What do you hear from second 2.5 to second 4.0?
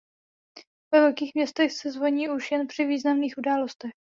jen při významných událostech.